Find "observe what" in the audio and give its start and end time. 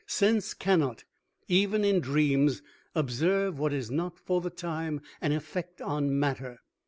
2.95-3.71